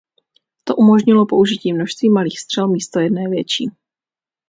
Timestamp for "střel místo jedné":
2.39-3.27